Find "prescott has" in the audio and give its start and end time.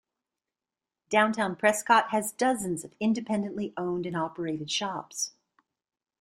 1.55-2.31